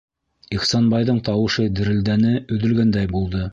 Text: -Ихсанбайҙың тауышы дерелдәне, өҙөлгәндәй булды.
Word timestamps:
-Ихсанбайҙың 0.55 1.19
тауышы 1.27 1.67
дерелдәне, 1.81 2.35
өҙөлгәндәй 2.57 3.15
булды. 3.17 3.47